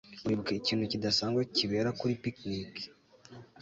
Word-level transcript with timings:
uribuka 0.25 0.51
ikintu 0.59 0.83
kidasanzwe 0.91 1.41
kibera 1.57 1.89
kuri 1.99 2.13
picnic 2.23 2.71